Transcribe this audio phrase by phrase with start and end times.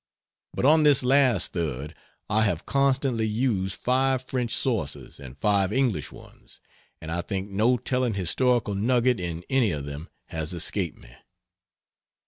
[0.55, 1.93] But on this last third
[2.27, 6.59] I have constantly used five French sources and five English ones
[6.99, 11.15] and I think no telling historical nugget in any of them has escaped me.